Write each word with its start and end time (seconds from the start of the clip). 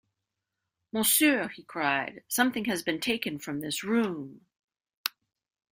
"Monsieur," 0.91 1.49
he 1.49 1.61
cried, 1.61 2.23
"something 2.27 2.65
has 2.65 2.81
been 2.81 2.99
taken 2.99 3.37
from 3.37 3.59
this 3.59 3.83
room." 3.83 4.47